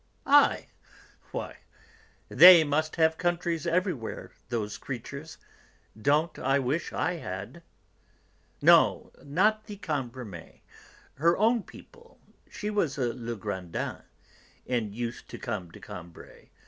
"I! 0.25 0.69
Why, 1.29 1.57
they 2.27 2.63
must 2.63 2.95
have 2.95 3.19
'countries' 3.19 3.67
everywhere, 3.67 4.31
those 4.49 4.79
creatures! 4.79 5.37
Don't 5.95 6.39
I 6.39 6.57
wish 6.57 6.91
I 6.91 7.17
had!" 7.17 7.61
"No, 8.63 9.11
not 9.23 9.65
the 9.65 9.77
Cambremers; 9.77 10.61
her 11.17 11.37
own 11.37 11.61
people. 11.61 12.17
She 12.49 12.71
was 12.71 12.97
a 12.97 13.13
Legrandin, 13.13 14.01
and 14.65 14.95
used 14.95 15.29
to 15.29 15.37
come 15.37 15.69
to 15.69 15.79
Combray. 15.79 16.49